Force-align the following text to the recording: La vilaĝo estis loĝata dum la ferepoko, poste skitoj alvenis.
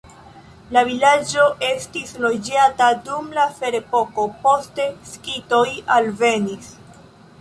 La 0.75 0.81
vilaĝo 0.85 1.43
estis 1.67 2.13
loĝata 2.23 2.87
dum 3.09 3.29
la 3.39 3.45
ferepoko, 3.59 4.25
poste 4.47 4.89
skitoj 5.11 5.65
alvenis. 5.99 6.73